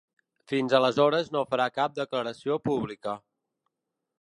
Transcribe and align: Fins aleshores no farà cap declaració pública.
Fins 0.51 0.73
aleshores 0.77 1.29
no 1.35 1.43
farà 1.51 1.67
cap 1.75 1.95
declaració 1.99 2.59
pública. 2.71 3.15